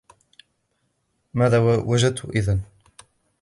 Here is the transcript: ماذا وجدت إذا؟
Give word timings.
ماذا 1.33 1.59
وجدت 1.59 2.25
إذا؟ 2.35 2.59